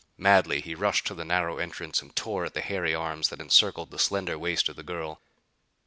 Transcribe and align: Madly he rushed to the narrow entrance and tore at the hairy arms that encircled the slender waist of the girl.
Madly 0.17 0.61
he 0.61 0.73
rushed 0.73 1.05
to 1.05 1.13
the 1.13 1.23
narrow 1.23 1.59
entrance 1.59 2.01
and 2.01 2.15
tore 2.15 2.43
at 2.45 2.55
the 2.55 2.61
hairy 2.61 2.95
arms 2.95 3.29
that 3.29 3.39
encircled 3.39 3.91
the 3.91 3.99
slender 3.99 4.35
waist 4.35 4.67
of 4.67 4.75
the 4.75 4.81
girl. 4.81 5.21